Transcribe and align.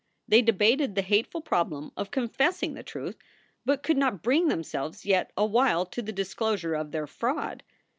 They 0.27 0.41
debated 0.41 0.95
the 0.95 1.03
hateful 1.03 1.41
problem 1.41 1.91
of 1.95 2.09
confessing 2.09 2.73
the 2.73 2.81
truth, 2.81 3.17
but 3.65 3.83
could 3.83 3.97
not 3.97 4.23
bring 4.23 4.47
themselves 4.47 5.05
yet 5.05 5.31
awhile 5.37 5.85
to 5.85 6.01
the 6.01 6.11
disclosure 6.11 6.73
of 6.73 6.89
their 6.89 7.05
fraud. 7.05 7.61